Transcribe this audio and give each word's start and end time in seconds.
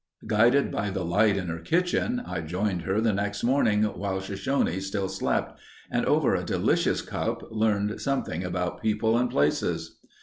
Guided 0.25 0.71
by 0.71 0.89
the 0.89 1.05
light 1.05 1.37
in 1.37 1.47
her 1.49 1.59
kitchen, 1.59 2.23
I 2.25 2.41
joined 2.41 2.81
her 2.81 2.99
the 2.99 3.13
next 3.13 3.43
morning 3.43 3.83
while 3.83 4.19
Shoshone 4.19 4.79
still 4.79 5.07
slept, 5.07 5.59
and 5.91 6.07
over 6.07 6.33
a 6.33 6.43
delicious 6.43 7.03
cup 7.03 7.43
learned 7.51 8.01
something 8.01 8.43
about 8.43 8.81
people 8.81 9.15
and 9.15 9.29
places. 9.29 9.99